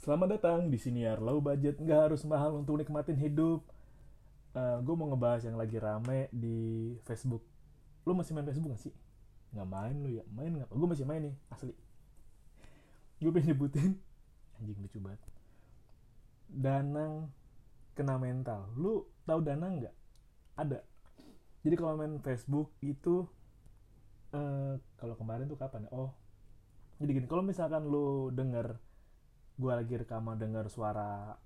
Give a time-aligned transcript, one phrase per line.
[0.00, 3.60] Selamat datang di siniar low budget, nggak harus mahal untuk nikmatin hidup.
[4.56, 7.44] gue mau ngebahas yang lagi rame di Facebook.
[8.08, 8.96] Lu masih main Facebook gak sih?
[9.52, 10.24] Nggak main lu ya?
[10.32, 10.72] Main nggak?
[10.72, 11.76] Gue masih main nih, asli.
[13.20, 13.92] Gue pengen nyebutin,
[14.56, 15.20] anjing lucu banget.
[16.48, 17.28] Danang
[17.92, 18.72] kena mental.
[18.80, 19.94] Lu tahu Danang nggak?
[20.56, 20.80] Ada.
[21.60, 23.28] Jadi kalau main Facebook itu,
[24.32, 25.92] eh, kalau kemarin tuh kapan ya?
[25.92, 26.16] Oh,
[26.96, 28.80] jadi gini, kalau misalkan lu denger
[29.60, 31.36] gue lagi rekaman denger suara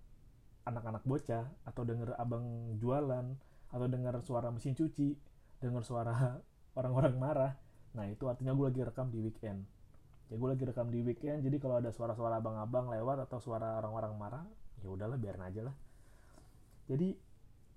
[0.63, 3.27] anak-anak bocah atau denger abang jualan
[3.75, 5.19] atau denger suara mesin cuci
[5.59, 6.39] denger suara
[6.79, 7.53] orang-orang marah
[7.95, 9.67] nah itu artinya gue lagi rekam di weekend.
[10.31, 14.15] Ya gue lagi rekam di weekend jadi kalau ada suara-suara abang-abang lewat atau suara orang-orang
[14.15, 14.45] marah
[14.83, 15.77] ya udahlah biarin aja lah.
[16.87, 17.19] Jadi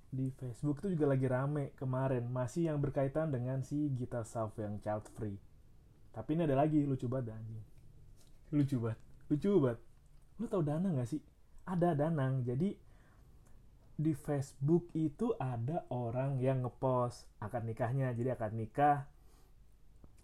[0.07, 4.81] di Facebook itu juga lagi rame kemarin masih yang berkaitan dengan si Gita Sauf yang
[4.81, 5.37] child free.
[6.13, 7.65] Tapi ini ada lagi lucu banget anjing.
[8.53, 9.79] Lucu banget lucu banget
[10.37, 11.21] lu tau Danang gak sih?
[11.65, 12.45] Ada Danang.
[12.45, 12.73] Jadi
[13.97, 18.13] di Facebook itu ada orang yang ngepost akad nikahnya.
[18.13, 19.09] Jadi akad nikah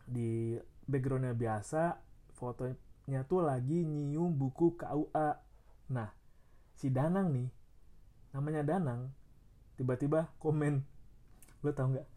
[0.05, 0.53] di
[0.85, 1.95] backgroundnya biasa
[2.35, 5.39] fotonya tuh lagi nyium buku KUA
[5.87, 6.11] nah
[6.75, 7.47] si Danang nih
[8.35, 9.09] namanya Danang
[9.79, 10.85] tiba-tiba komen.
[11.63, 12.07] Lu tau nggak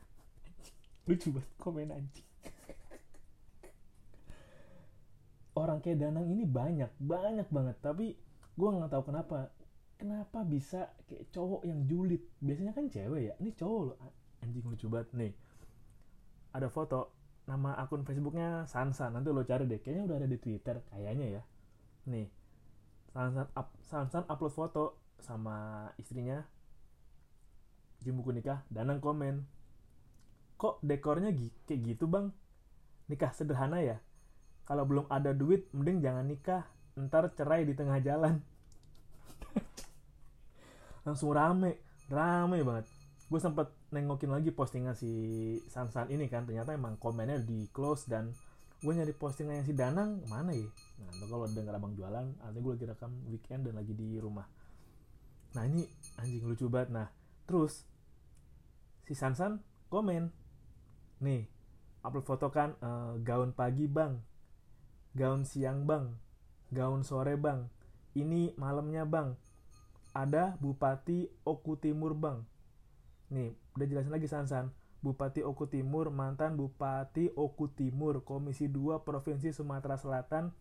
[1.06, 2.25] lucu banget komen anjing
[5.66, 7.76] orang kayak Danang ini banyak banyak banget.
[7.82, 8.14] Tapi
[8.54, 9.50] gue nggak tahu kenapa.
[9.96, 12.22] Kenapa bisa kayak cowok yang julid?
[12.38, 13.34] Biasanya kan cewek ya?
[13.42, 13.98] Ini cowok loh.
[14.44, 15.32] Anjing lucu banget nih.
[16.54, 17.16] Ada foto
[17.48, 19.80] nama akun Facebooknya Sansan nanti lo cari deh.
[19.80, 21.42] Kayaknya udah ada di Twitter kayaknya ya.
[22.12, 22.28] Nih.
[23.10, 24.84] Sansan up, Sansan upload foto
[25.16, 26.44] sama istrinya.
[27.98, 29.42] Di buku nikah Danang komen
[30.60, 31.32] kok dekornya
[31.64, 32.32] kayak gitu bang?
[33.08, 33.96] Nikah sederhana ya
[34.66, 36.66] kalau belum ada duit mending jangan nikah.
[36.98, 38.42] Ntar cerai di tengah jalan.
[41.06, 41.78] Langsung rame.
[42.10, 42.90] Rame banget.
[43.30, 45.10] Gue sempet nengokin lagi postingan si
[45.70, 46.42] Sansan ini kan.
[46.50, 48.34] Ternyata emang komennya di close dan
[48.82, 50.66] gue nyari postingan yang si Danang mana ya?
[51.00, 54.50] Nah kalau denger abang jualan artinya gue lagi rekam weekend dan lagi di rumah.
[55.54, 55.86] Nah ini
[56.18, 56.90] anjing lucu banget.
[56.90, 57.06] Nah
[57.46, 57.86] terus
[59.06, 60.34] si Sansan komen
[61.22, 61.46] nih
[62.02, 64.18] upload foto kan uh, gaun pagi bang
[65.16, 66.12] gaun siang bang,
[66.68, 67.72] gaun sore bang,
[68.12, 69.32] ini malamnya bang,
[70.12, 72.44] ada Bupati Oku Timur bang.
[73.32, 74.76] Nih, udah jelasin lagi Sansan.
[75.00, 80.52] Bupati Oku Timur, mantan Bupati Oku Timur, Komisi 2 Provinsi Sumatera Selatan,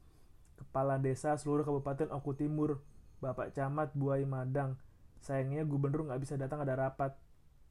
[0.55, 2.83] Kepala Desa seluruh Kabupaten Oku Timur,
[3.19, 4.79] Bapak Camat Buai Madang.
[5.23, 7.15] Sayangnya gubernur nggak bisa datang ada rapat.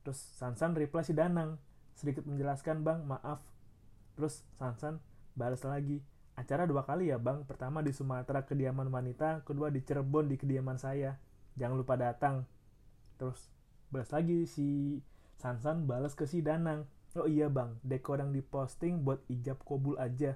[0.05, 1.61] Terus Sansan reply si Danang,
[1.97, 3.41] sedikit menjelaskan bang, maaf.
[4.17, 5.01] Terus Sansan
[5.37, 6.01] balas lagi,
[6.35, 7.47] acara dua kali ya bang.
[7.47, 11.19] Pertama di Sumatera kediaman wanita kedua di Cirebon di kediaman saya.
[11.59, 12.47] Jangan lupa datang.
[13.19, 13.51] Terus
[13.91, 14.99] balas lagi si
[15.39, 16.87] Sansan balas ke si Danang.
[17.15, 17.79] Oh iya bang.
[17.87, 20.35] Dekor yang diposting buat ijab kobul aja.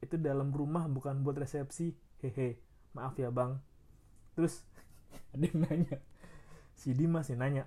[0.00, 1.92] Itu dalam rumah bukan buat resepsi.
[2.24, 2.56] Hehe.
[2.96, 3.60] Maaf ya bang.
[4.32, 4.64] Terus
[5.36, 6.00] ada yang nanya.
[6.76, 7.64] Si Dimas yang nanya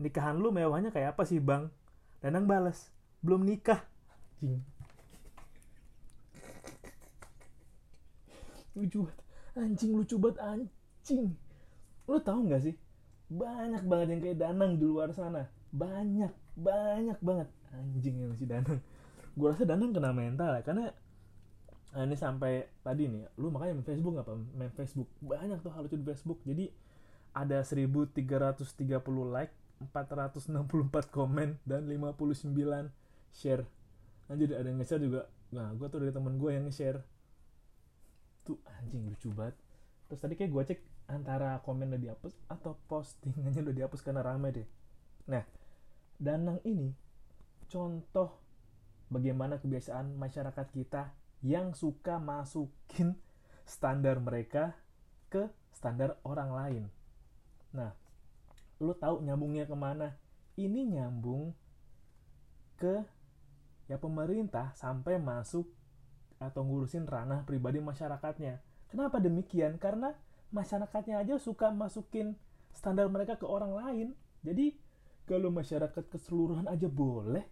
[0.00, 1.68] nikahan lu mewahnya kayak apa sih bang?
[2.24, 2.88] Danang balas
[3.20, 3.84] belum nikah.
[4.40, 4.64] Jing.
[8.80, 9.20] Lucu banget.
[9.58, 11.24] Anjing lucu banget anjing.
[12.08, 12.74] Lo tau nggak sih?
[13.30, 15.46] Banyak banget yang kayak Danang di luar sana.
[15.70, 17.48] Banyak banyak banget.
[17.70, 18.80] Anjing yang si Danang.
[19.36, 20.90] Gue rasa Danang kena mental ya karena
[21.90, 24.32] nah ini sampai tadi nih lu makanya main Facebook apa?
[24.34, 25.08] Main Facebook.
[25.22, 26.38] Banyak tuh hal lucu di Facebook.
[26.46, 26.70] Jadi
[27.34, 28.74] ada 1330
[29.30, 29.54] like
[29.94, 30.50] 464
[31.08, 32.52] komen dan 59
[33.32, 33.64] share.
[34.28, 35.30] Nah jadi ada yang nge-share juga.
[35.50, 37.02] Nah gue tuh dari temen gue yang nge-share
[38.80, 39.54] anjing lucu banget.
[40.10, 40.80] Terus tadi kayak gue cek
[41.10, 44.68] antara komen udah dihapus atau postingannya udah dihapus karena rame deh.
[45.30, 45.42] Nah
[46.20, 46.92] Danang ini
[47.72, 48.36] contoh
[49.08, 53.16] bagaimana kebiasaan masyarakat kita yang suka masukin
[53.64, 54.76] standar mereka
[55.32, 56.84] ke standar orang lain.
[57.72, 57.96] Nah
[58.84, 60.12] lo tahu nyambungnya ke mana?
[60.60, 61.56] Ini nyambung
[62.76, 63.00] ke
[63.88, 65.64] ya pemerintah sampai masuk
[66.40, 68.58] atau ngurusin ranah pribadi masyarakatnya.
[68.88, 69.76] Kenapa demikian?
[69.76, 70.16] Karena
[70.50, 72.34] masyarakatnya aja suka masukin
[72.72, 74.08] standar mereka ke orang lain.
[74.40, 74.74] Jadi
[75.28, 77.44] kalau masyarakat keseluruhan aja boleh,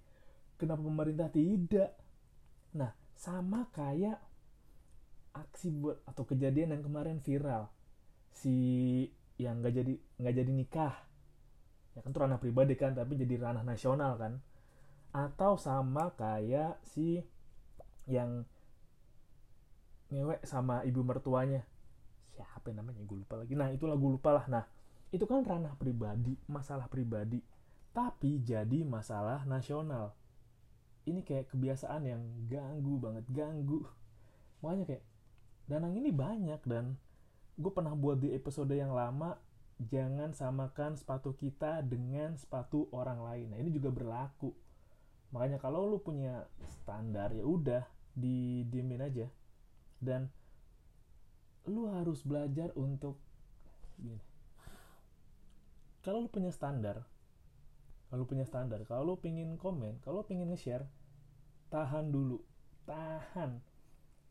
[0.56, 1.94] kenapa pemerintah tidak?
[2.74, 4.18] Nah, sama kayak
[5.36, 7.70] aksi buat atau kejadian yang kemarin viral
[8.34, 8.56] si
[9.38, 10.94] yang nggak jadi nggak jadi nikah
[11.94, 14.42] ya kan itu ranah pribadi kan tapi jadi ranah nasional kan
[15.14, 17.22] atau sama kayak si
[18.10, 18.42] yang
[20.08, 21.64] ngewek sama ibu mertuanya.
[22.32, 23.00] Siapa namanya?
[23.04, 23.52] Gue lupa lagi.
[23.52, 24.44] Nah itulah gue lupa lah.
[24.48, 24.64] Nah
[25.12, 27.40] itu kan ranah pribadi masalah pribadi.
[27.92, 30.12] Tapi jadi masalah nasional.
[31.08, 33.84] Ini kayak kebiasaan yang ganggu banget ganggu.
[34.60, 35.04] Makanya kayak
[35.68, 36.96] danang ini banyak dan
[37.58, 39.36] gue pernah buat di episode yang lama
[39.78, 43.46] jangan samakan sepatu kita dengan sepatu orang lain.
[43.54, 44.50] Nah ini juga berlaku.
[45.32, 47.84] Makanya kalau lu punya standar ya udah
[48.16, 49.28] didiemin aja
[49.98, 50.30] dan
[51.68, 53.20] lu harus belajar untuk
[54.00, 54.20] gini.
[56.00, 57.04] Kalau lu punya standar
[58.08, 60.88] kalau lu punya standar kalau lu pingin komen kalau lu pingin nge-share
[61.68, 62.40] tahan dulu.
[62.88, 63.60] Tahan.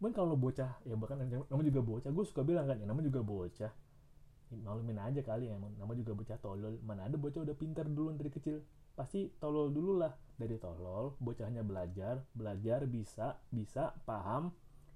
[0.02, 3.14] Mungkin kalau lu bocah ya bahkan namanya juga bocah gue suka bilang kan ya namanya
[3.14, 3.74] juga bocah.
[4.48, 6.82] Malumin aja kali ya nama juga bocah tolol.
[6.82, 8.66] Mana ada bocah udah pintar dulu dari kecil.
[8.98, 10.14] Pasti tolol dulu lah.
[10.38, 14.50] Dari tolol bocahnya belajar belajar bisa bisa paham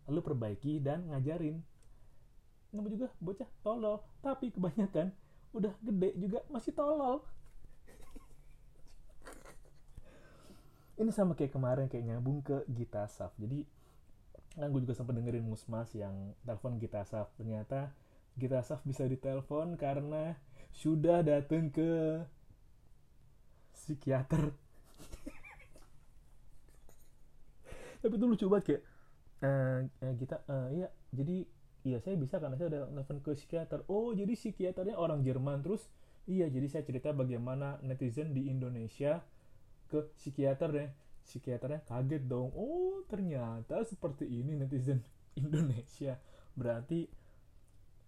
[0.10, 1.62] lalu perbaiki dan ngajarin.
[2.72, 5.12] Nama juga bocah tolol tapi kebanyakan
[5.52, 7.20] udah gede juga masih tolol.
[11.02, 13.34] Ini sama kayak kemarin kayak nyambung ke Gita Saf.
[13.42, 13.66] Jadi
[14.54, 17.34] kan gue juga sempat dengerin Musmas yang telepon Gita Saf.
[17.36, 17.92] Ternyata
[18.38, 20.38] Gita Saf bisa ditelepon karena
[20.72, 22.22] sudah datang ke
[23.76, 24.54] psikiater.
[28.06, 28.84] Tapi itu lucu banget kayak
[29.42, 29.80] uh,
[30.18, 31.46] kita uh, iya jadi
[31.82, 33.80] iya saya bisa karena saya udah telepon ke psikiater.
[33.90, 35.66] Oh jadi psikiaternya orang Jerman.
[35.66, 35.90] Terus
[36.30, 39.22] iya jadi saya cerita bagaimana netizen di Indonesia
[39.90, 40.88] ke psikiater ya
[41.26, 42.54] psikiaternya kaget dong.
[42.54, 45.02] Oh ternyata seperti ini netizen
[45.42, 46.22] Indonesia.
[46.54, 47.10] Berarti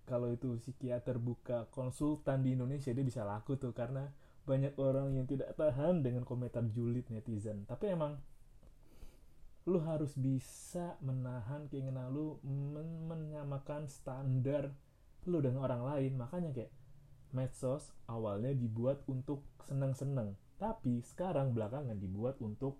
[0.03, 3.73] kalau itu psikiater buka konsultan di Indonesia dia bisa laku tuh.
[3.73, 4.05] Karena
[4.43, 7.63] banyak orang yang tidak tahan dengan komentar julid netizen.
[7.63, 8.19] Tapi emang
[9.63, 14.75] lu harus bisa menahan keinginan lu men menyamakan standar
[15.23, 16.19] lu dengan orang lain.
[16.19, 16.71] Makanya kayak
[17.31, 22.79] medsos awalnya dibuat untuk senang-senang tapi sekarang belakangan dibuat untuk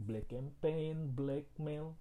[0.00, 1.92] black campaign blackmail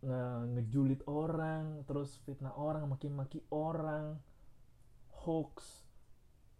[0.00, 0.22] nge
[0.56, 4.18] ngejulit orang terus fitnah orang maki-maki orang
[5.22, 5.84] hoax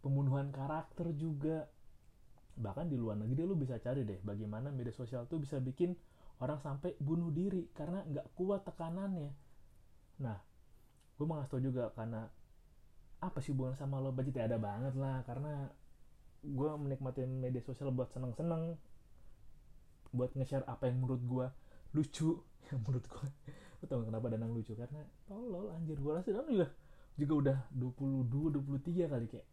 [0.04, 1.66] pembunuhan karakter juga.
[2.60, 5.96] Bahkan di luar negeri lu bisa cari deh bagaimana media sosial tuh bisa bikin
[6.40, 9.30] orang sampai bunuh diri karena nggak kuat tekanannya.
[10.24, 10.38] Nah
[11.20, 12.24] gue mau ngasih tau juga karena
[13.20, 14.10] apa sih hubungan sama lo?
[14.10, 15.68] Budget ya ada banget lah karena
[16.40, 18.80] gue menikmati media sosial buat seneng-seneng
[20.16, 21.46] buat nge-share apa yang menurut gue
[21.94, 22.40] lucu.
[22.70, 23.28] Yang menurut gue
[23.80, 24.72] lo tau kenapa danang lucu?
[24.76, 26.00] Karena tolol anjir.
[26.00, 26.68] Gue rasa danang juga
[27.20, 29.48] juga udah 22 23 kali kayak.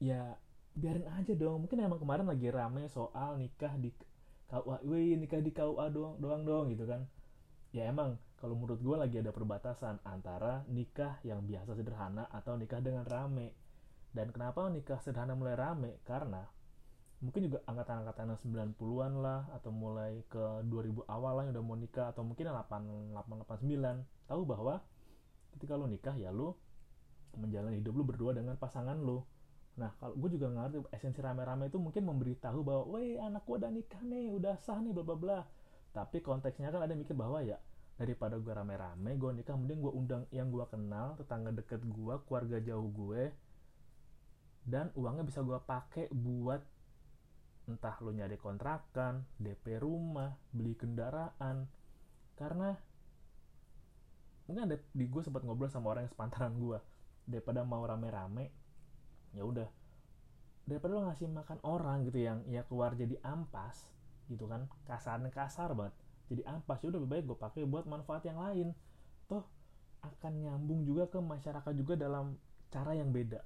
[0.00, 0.40] Ya
[0.72, 1.68] biarin aja dong.
[1.68, 3.92] Mungkin emang kemarin lagi rame soal nikah di
[4.54, 7.10] KUA wih nikah di KUA doang doang dong gitu kan.
[7.74, 12.78] Ya emang kalau menurut gue lagi ada perbatasan antara nikah yang biasa sederhana atau nikah
[12.78, 13.50] dengan rame.
[14.14, 15.98] Dan kenapa nikah sederhana mulai rame?
[16.06, 16.46] Karena
[17.18, 22.12] mungkin juga angkatan-angkatan 90-an lah atau mulai ke 2000 awal lah yang udah mau nikah
[22.14, 24.84] atau mungkin 8889 tahu bahwa
[25.56, 26.60] ketika lo nikah ya lo
[27.34, 29.24] menjalani hidup lo berdua dengan pasangan lo
[29.74, 33.72] Nah, kalau gue juga ngerti esensi rame-rame itu mungkin memberitahu bahwa, woi anak gue udah
[33.74, 35.38] nikah nih, udah sah nih, bla bla bla.
[35.90, 37.58] Tapi konteksnya kan ada mikir bahwa ya
[37.98, 42.58] daripada gue rame-rame, gue nikah, mending gue undang yang gue kenal, tetangga deket gue, keluarga
[42.58, 43.30] jauh gue,
[44.66, 46.58] dan uangnya bisa gue pakai buat
[47.70, 51.70] entah lo nyari kontrakan, DP rumah, beli kendaraan,
[52.34, 52.74] karena
[54.50, 56.78] mungkin ada di gue sempat ngobrol sama orang yang sepantaran gue
[57.24, 58.63] daripada mau rame-rame
[59.34, 59.68] ya udah.
[60.64, 63.84] Daripada lo ngasih makan orang gitu yang ya keluar jadi ampas
[64.32, 64.64] gitu kan.
[64.88, 65.92] Kasarnya kasar banget.
[66.32, 68.72] Jadi ampas ya udah lebih baik gue pakai buat manfaat yang lain.
[69.28, 69.44] Toh
[70.00, 72.40] akan nyambung juga ke masyarakat juga dalam
[72.72, 73.44] cara yang beda.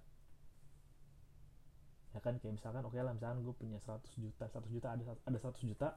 [2.14, 5.02] Ya kan kayak misalkan oke okay lah misalkan gue punya 100 juta 100 juta ada
[5.26, 5.88] ada 100 juta.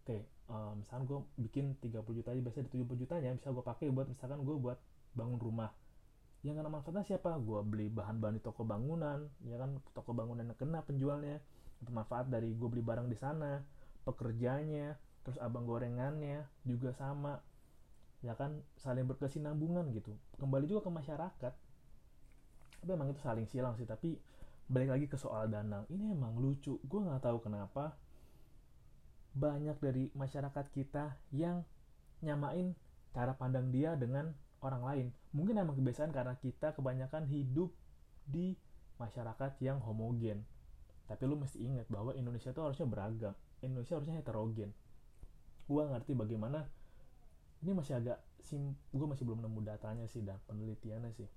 [0.00, 3.64] Oke okay, um, misalkan gue bikin 30 juta aja biasanya ada 70 jutanya bisa gue
[3.64, 4.78] pakai buat misalkan gue buat
[5.14, 5.70] bangun rumah
[6.40, 7.36] yang kena manfaatnya siapa?
[7.36, 9.76] Gue beli bahan-bahan di toko bangunan ya kan?
[9.92, 11.36] Toko bangunan yang kena penjualnya.
[11.80, 13.60] Itu manfaat dari gue beli barang di sana
[14.00, 17.36] pekerjanya terus abang gorengannya juga sama
[18.24, 18.64] ya kan?
[18.80, 20.16] Saling berkesinambungan gitu.
[20.40, 21.54] Kembali juga ke masyarakat.
[22.80, 24.16] Tapi emang itu saling silang sih tapi
[24.64, 25.84] balik lagi ke soal danang.
[25.92, 26.80] Ini emang lucu.
[26.80, 28.00] Gue nggak tahu kenapa
[29.36, 31.62] banyak dari masyarakat kita yang
[32.24, 32.74] nyamain
[33.12, 35.06] cara pandang dia dengan orang lain.
[35.32, 37.72] Mungkin emang kebiasaan karena kita kebanyakan hidup
[38.24, 38.56] di
[39.00, 40.44] masyarakat yang homogen.
[41.08, 43.34] Tapi lu mesti ingat bahwa Indonesia itu harusnya beragam.
[43.60, 44.70] Indonesia harusnya heterogen.
[45.66, 46.66] Gua ngerti bagaimana
[47.60, 51.28] ini masih agak sim gue masih belum nemu datanya sih dan penelitiannya sih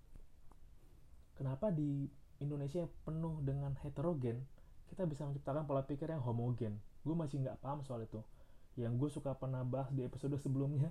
[1.36, 2.08] kenapa di
[2.40, 4.44] Indonesia penuh dengan heterogen
[4.88, 8.24] kita bisa menciptakan pola pikir yang homogen gue masih nggak paham soal itu
[8.80, 10.90] yang gue suka pernah bahas di episode sebelumnya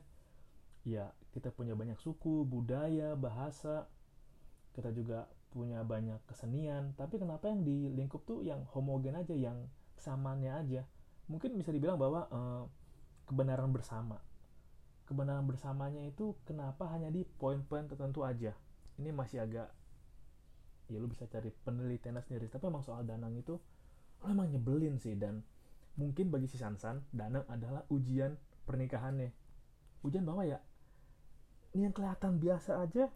[0.83, 3.89] ya kita punya banyak suku budaya bahasa.
[4.73, 6.97] Kita juga punya banyak kesenian.
[6.97, 9.69] Tapi kenapa yang di lingkup tuh yang homogen aja yang
[10.01, 10.83] samanya aja?
[11.29, 12.65] Mungkin bisa dibilang bahwa uh,
[13.29, 14.21] kebenaran bersama.
[15.05, 18.57] Kebenaran bersamanya itu kenapa hanya di poin-poin tertentu aja?
[18.97, 19.69] Ini masih agak
[20.91, 22.49] ya lu bisa cari penelitiannya sendiri.
[22.49, 23.57] Tapi emang soal Danang itu
[24.21, 25.17] lo emang nyebelin sih.
[25.17, 25.45] Dan
[26.01, 29.33] mungkin bagi si Sansan Danang adalah ujian pernikahannya.
[30.01, 30.59] Ujian bahwa ya
[31.73, 33.09] ini yang kelihatan biasa aja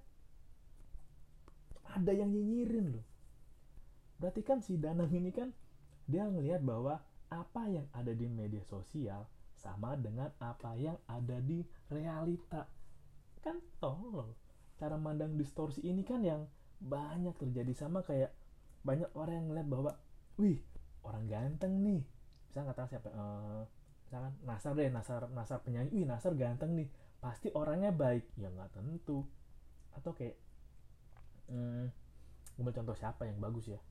[1.97, 3.07] ada yang nyinyirin loh.
[4.21, 5.53] Berarti kan si Danang ini kan
[6.09, 11.65] dia ngelihat bahwa apa yang ada di media sosial sama dengan apa yang ada di
[11.89, 12.69] realita.
[13.41, 14.37] Kan tolol
[14.77, 16.45] cara mandang distorsi ini kan yang
[16.77, 18.33] banyak terjadi sama kayak
[18.85, 19.93] banyak orang yang ngeliat bahwa
[20.37, 20.61] wih
[21.05, 22.05] orang ganteng nih.
[22.49, 23.65] Misalnya kata siapa uh,
[24.05, 25.93] misalkan Nasar deh Nasar Nasar penyanyi.
[25.93, 26.89] Wih Nasar ganteng nih
[27.26, 28.38] pasti orangnya baik.
[28.38, 29.26] Ya nggak tentu.
[29.99, 30.38] Atau kayak
[31.50, 31.90] hmm,
[32.62, 33.83] gue contoh siapa yang bagus ya?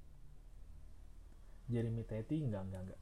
[1.68, 3.02] Jeremy Teti enggak enggak enggak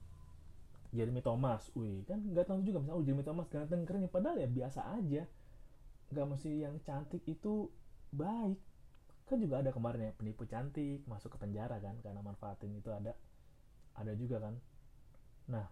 [0.93, 2.81] Jeremy Thomas, wih kan nggak tahu juga.
[2.81, 5.25] Misalnya oh, Jeremy Thomas ganteng keren ya padahal ya biasa aja.
[6.09, 7.69] Nggak mesti yang cantik itu
[8.13, 8.57] baik.
[9.25, 13.17] Kan juga ada kemarin ya penipu cantik masuk ke penjara kan karena manfaatin itu ada.
[13.97, 14.53] Ada juga kan.
[15.49, 15.65] Nah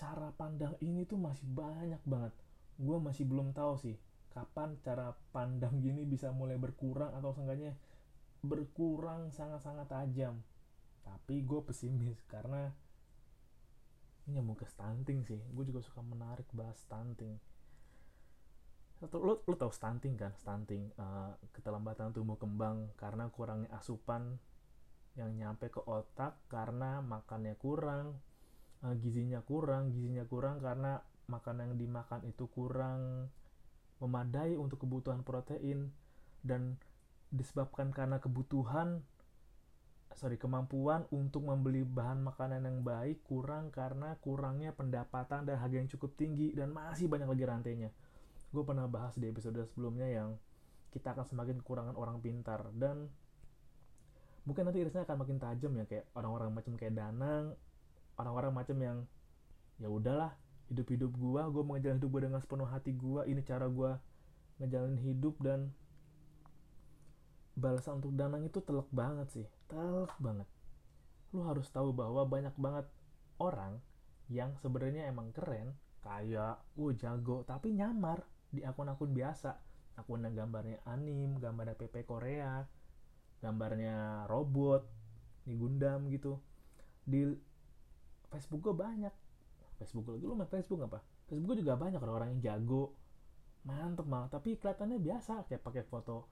[0.00, 2.32] cara pandang ini tuh masih banyak banget
[2.80, 3.96] gue masih belum tahu sih
[4.32, 7.76] kapan cara pandang gini bisa mulai berkurang atau seenggaknya
[8.42, 10.40] berkurang sangat-sangat tajam.
[11.04, 12.72] Tapi gue pesimis karena
[14.26, 15.38] ini nyambung ke stunting sih.
[15.52, 17.36] Gue juga suka menarik bahas stunting.
[19.02, 20.32] Lo, lo, tau stunting kan?
[20.38, 24.38] Stunting uh, keterlambatan tumbuh kembang karena kurangnya asupan
[25.18, 28.16] yang nyampe ke otak karena makannya kurang
[28.80, 33.32] uh, gizinya kurang gizinya kurang karena makanan yang dimakan itu kurang
[34.04, 35.88] memadai untuk kebutuhan protein
[36.44, 36.76] dan
[37.32, 39.00] disebabkan karena kebutuhan
[40.12, 45.88] sorry kemampuan untuk membeli bahan makanan yang baik kurang karena kurangnya pendapatan dan harga yang
[45.88, 47.90] cukup tinggi dan masih banyak lagi rantainya.
[48.52, 50.36] Gue pernah bahas di episode sebelumnya yang
[50.92, 53.08] kita akan semakin kekurangan orang pintar dan
[54.44, 57.56] mungkin nanti irisnya akan makin tajam ya kayak orang-orang macam kayak Danang
[58.20, 58.98] orang-orang macam yang
[59.80, 60.36] ya udahlah
[60.72, 63.92] hidup-hidup gue gue mau ngejalanin hidup gue dengan sepenuh hati gue ini cara gue
[64.58, 65.68] ngejalanin hidup dan
[67.52, 70.48] balasan untuk Danang itu telak banget sih telak banget.
[71.36, 72.88] Lu harus tahu bahwa banyak banget
[73.36, 73.80] orang
[74.32, 79.56] yang sebenarnya emang keren kayak uh jago tapi nyamar di akun-akun biasa.
[79.92, 82.64] Akun yang gambarnya anim gambarnya PP Korea
[83.42, 84.86] gambarnya robot
[85.44, 86.38] di Gundam gitu.
[87.04, 87.26] Di
[88.30, 89.14] Facebook gue banyak
[89.82, 90.22] Facebook lagi.
[90.22, 91.02] Lu main Facebook apa?
[91.26, 92.94] Facebook gue juga banyak orang-orang yang jago.
[93.66, 94.30] Mantep malah.
[94.30, 96.30] Tapi kelihatannya biasa kayak pakai foto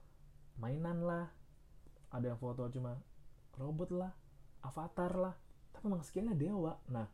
[0.63, 1.27] mainan lah.
[2.15, 2.95] Ada yang foto cuma
[3.59, 4.15] robot lah
[4.63, 5.35] avatar lah.
[5.75, 6.79] Tapi emang skillnya dewa.
[6.95, 7.07] Nah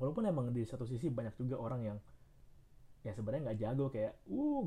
[0.00, 1.98] walaupun emang di satu sisi banyak juga orang yang
[3.04, 4.64] ya sebenarnya nggak jago kayak uh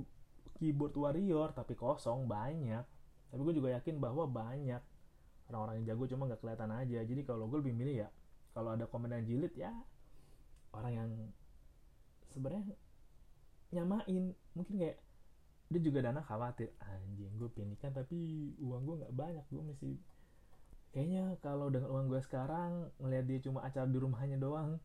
[0.62, 2.86] keyboard warrior tapi kosong banyak.
[3.34, 4.82] Tapi gue juga yakin bahwa banyak
[5.50, 7.00] orang-orang yang jago cuma nggak kelihatan aja.
[7.02, 8.10] Jadi kalau gue lebih milih ya
[8.54, 9.74] kalau ada komen yang jilid ya
[10.74, 11.10] orang yang
[12.34, 12.76] sebenarnya
[13.74, 14.34] nyamain.
[14.58, 14.98] Mungkin kayak
[15.74, 19.94] dia juga dana khawatir anjing gue pinikan tapi uang gue nggak banyak gue masih
[20.94, 24.78] kayaknya kalau dengan uang gue sekarang ngelihat dia cuma acara di rumahnya doang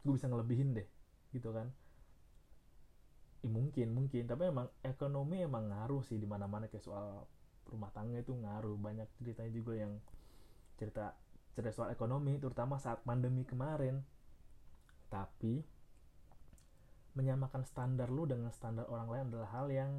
[0.00, 0.88] gue bisa ngelebihin deh
[1.36, 1.68] gitu kan.
[3.40, 4.24] Ya, mungkin mungkin.
[4.28, 7.28] Tapi emang ekonomi emang ngaruh sih di mana mana kayak soal
[7.68, 8.76] rumah tangga itu ngaruh.
[8.80, 9.92] Banyak ceritanya juga yang
[10.80, 11.12] cerita
[11.52, 14.00] cerita soal ekonomi terutama saat pandemi kemarin
[15.10, 15.66] tapi
[17.18, 19.92] menyamakan standar lu dengan standar orang lain adalah hal yang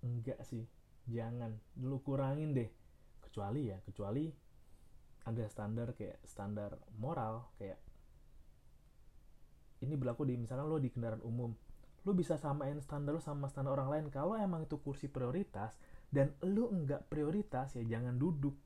[0.00, 0.64] enggak sih.
[1.06, 1.54] Jangan.
[1.76, 2.72] Dulu kurangin deh.
[3.20, 4.32] Kecuali ya kecuali
[5.26, 7.82] ada standar kayak standar moral kayak
[9.82, 11.52] ini berlaku di misalkan lo di kendaraan umum.
[12.08, 14.04] Lo bisa samain standar lo sama standar orang lain.
[14.08, 15.76] Kalau emang itu kursi prioritas
[16.08, 18.56] dan lo enggak prioritas ya jangan duduk.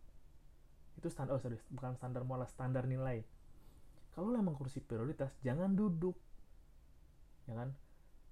[0.95, 3.27] Itu standar oh sorry bukan standar moral standar nilai
[4.21, 6.12] kalau emang kursi prioritas jangan duduk.
[7.49, 7.73] Ya kan?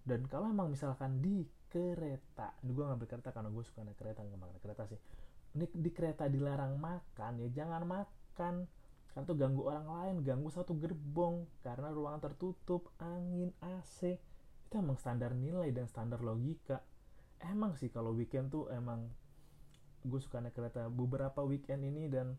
[0.04, 4.24] Dan kalau emang misalkan di kereta ini gue ngambil kereta karena gue suka naik kereta
[4.24, 5.00] nggak naik kereta sih.
[5.56, 8.68] Ini di kereta dilarang makan ya jangan makan.
[9.08, 11.48] Karena tuh ganggu orang lain ganggu satu gerbong.
[11.64, 14.16] Karena ruangan tertutup angin AC
[14.68, 16.84] itu emang standar nilai dan standar logika.
[17.40, 19.08] Emang sih kalau weekend tuh emang
[20.04, 22.36] gue suka naik kereta beberapa weekend ini dan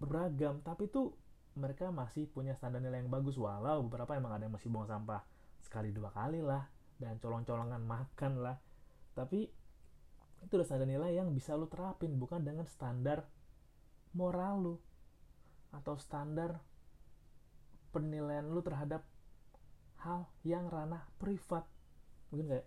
[0.00, 0.60] beragam.
[0.64, 1.21] Tapi tuh
[1.52, 5.20] mereka masih punya standar nilai yang bagus walau beberapa emang ada yang masih buang sampah
[5.60, 6.64] sekali dua kali lah
[6.96, 8.56] dan colong-colongan makan lah.
[9.12, 9.50] Tapi
[10.42, 13.28] itu udah standar nilai yang bisa lu terapin bukan dengan standar
[14.12, 14.76] moral lu
[15.72, 16.60] atau standar
[17.92, 19.04] penilaian lu terhadap
[20.02, 21.68] hal yang ranah privat.
[22.32, 22.66] Mungkin kayak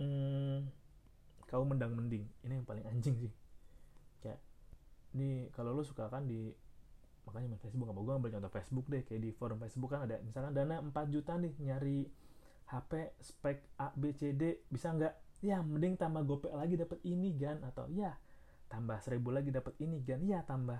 [0.00, 0.58] hmm,
[1.46, 3.32] kau mendang mending ini yang paling anjing sih.
[4.24, 4.40] Kayak
[5.14, 6.50] ini kalau lu suka kan di
[7.28, 10.18] makanya main Facebook apa gue ambil contoh Facebook deh kayak di forum Facebook kan ada
[10.24, 12.08] misalnya dana 4 juta nih nyari
[12.70, 15.42] HP spek A B C D bisa nggak?
[15.42, 17.58] Ya mending tambah gopek lagi dapat ini gan.
[17.66, 18.14] Atau ya
[18.70, 20.22] tambah seribu lagi dapat ini gan.
[20.22, 20.78] Ya tambah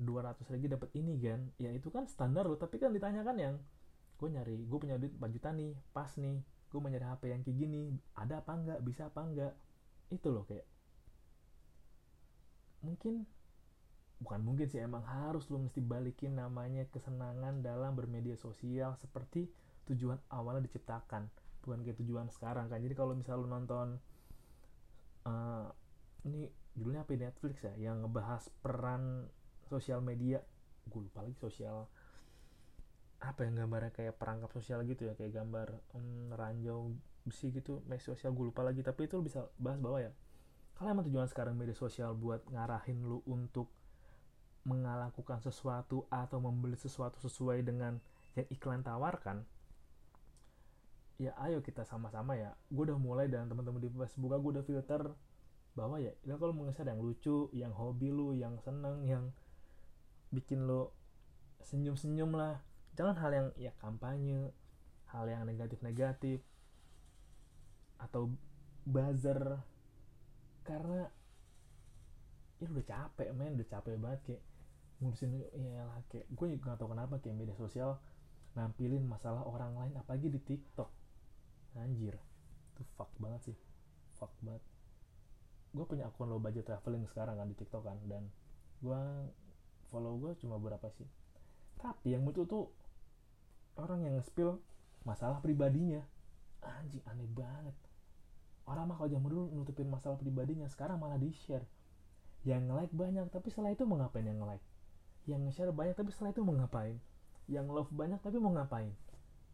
[0.00, 1.52] 200 lagi dapat ini gan.
[1.60, 2.56] Ya itu kan standar loh.
[2.56, 3.54] Tapi kan ditanyakan yang
[4.16, 6.40] gue nyari gue punya duit 4 juta nih pas nih.
[6.72, 7.82] Gue mau nyari HP yang kayak gini
[8.16, 9.52] ada apa enggak bisa apa enggak
[10.08, 10.64] itu loh kayak.
[12.80, 13.28] Mungkin
[14.16, 19.44] bukan mungkin sih emang harus lo mesti balikin namanya kesenangan dalam bermedia sosial seperti
[19.86, 21.28] tujuan awalnya diciptakan
[21.66, 22.78] bukan kayak tujuan sekarang kan.
[22.78, 23.98] Jadi kalau misal lo nonton
[25.26, 25.66] uh,
[26.24, 26.46] ini
[26.78, 29.26] judulnya apa Netflix ya yang ngebahas peran
[29.66, 30.40] sosial media.
[30.86, 31.90] Gue lupa lagi sosial
[33.18, 36.94] apa yang gambarnya kayak perangkap sosial gitu ya kayak gambar um, ranjau
[37.26, 38.80] besi gitu media sosial gue lupa lagi.
[38.86, 40.14] Tapi itu lo bisa bahas bahwa ya
[40.78, 43.72] kalau emang tujuan sekarang media sosial buat ngarahin lu untuk
[44.66, 48.02] melakukan sesuatu atau membeli sesuatu sesuai dengan
[48.34, 49.46] yang iklan tawarkan
[51.16, 52.52] ya ayo kita sama-sama ya.
[52.68, 55.02] Gue udah mulai dan teman-teman di Facebook gue udah filter
[55.76, 59.28] bahwa ya, ya kalau mau yang lucu yang hobi lu yang seneng yang
[60.32, 60.92] bikin lo
[61.64, 62.60] senyum-senyum lah.
[62.96, 64.52] Jangan hal yang ya kampanye
[65.12, 66.40] hal yang negatif-negatif
[68.00, 68.32] atau
[68.84, 69.60] buzzer.
[70.64, 71.08] Karena
[72.56, 74.42] ya udah capek men udah capek banget kayak
[74.96, 78.00] ngurusin ya lah kayak gue juga gak tau kenapa kayak media sosial
[78.56, 80.88] nampilin masalah orang lain apalagi di TikTok.
[81.76, 82.16] Anjir
[82.72, 83.56] itu fuck banget sih
[84.16, 84.64] fuck banget.
[85.76, 88.32] Gue punya akun low budget traveling sekarang kan di TikTok kan dan
[88.80, 89.00] gue
[89.92, 91.08] follow gue cuma berapa sih.
[91.76, 92.64] Tapi yang muncul tuh
[93.76, 94.56] orang yang nge-spill
[95.04, 96.00] masalah pribadinya.
[96.64, 97.76] Anjing aneh banget.
[98.64, 101.62] Orang mah kalau zaman dulu nutupin masalah pribadinya sekarang malah di share
[102.46, 104.62] yang like banyak tapi setelah itu mau ngapain yang like
[105.26, 106.96] yang share banyak tapi setelah itu mau ngapain?
[107.50, 108.94] Yang love banyak tapi mau ngapain?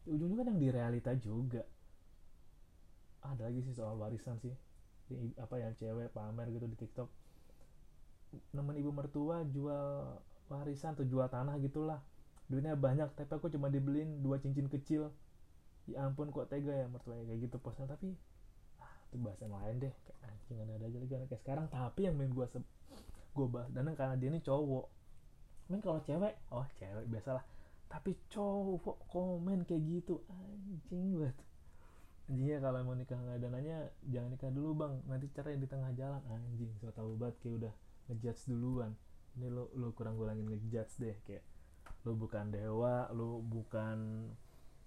[0.04, 1.64] Ujung-ujungnya kan yang di realita juga.
[3.24, 4.52] Ada lagi sih soal warisan sih.
[5.40, 7.08] Apa yang cewek pamer gitu di tiktok.
[8.52, 10.20] Nemen ibu mertua jual
[10.52, 12.00] warisan atau jual tanah gitulah.
[12.52, 15.08] Duitnya banyak tapi aku cuma dibeliin dua cincin kecil.
[15.88, 17.88] Ya ampun kok tega ya mertuanya kayak gitu posnya.
[17.88, 18.12] Tapi
[19.08, 19.94] itu bahasan lain deh.
[20.04, 21.12] Kayak anjing ada aja lagi.
[21.32, 22.46] Kayak sekarang tapi yang main gue
[23.32, 25.01] gue bahas dan karena dia ini cowok
[25.72, 27.40] main kalau cewek oh cewek biasalah.
[27.88, 31.36] Tapi cowok komen kayak gitu anjing banget.
[32.28, 34.94] Anjingnya kalau mau nikah nggak ada nanya jangan nikah dulu bang.
[35.08, 36.20] Nanti cerai di tengah jalan.
[36.28, 37.72] Anjing so tau banget kayak udah
[38.12, 38.92] ngejudge duluan.
[39.40, 41.44] Ini lo lo kurang kurangin ngejudge deh kayak
[42.04, 44.28] lo bukan dewa lo bukan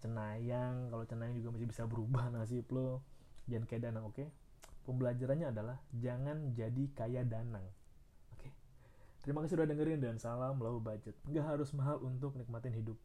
[0.06, 0.94] cenayang.
[0.94, 3.02] Kalau cenayang juga masih bisa berubah nasib lo.
[3.50, 4.22] Jangan kayak danang oke?
[4.22, 4.30] Okay?
[4.86, 7.66] pembelajarannya adalah jangan jadi kayak danang?
[9.26, 11.18] Terima kasih sudah dengerin dan salam low budget.
[11.26, 12.96] Nggak harus mahal untuk nikmatin hidup